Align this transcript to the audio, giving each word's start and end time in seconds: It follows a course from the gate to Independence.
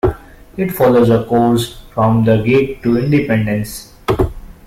It 0.57 0.71
follows 0.71 1.11
a 1.11 1.25
course 1.25 1.77
from 1.93 2.25
the 2.25 2.37
gate 2.41 2.81
to 2.81 2.97
Independence. 2.97 3.93